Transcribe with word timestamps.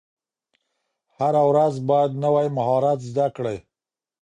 هره 1.17 1.43
ورځ 1.49 1.73
باید 1.89 2.11
نوی 2.23 2.47
مهارت 2.57 2.99
زده 3.09 3.27
کړئ. 3.35 3.57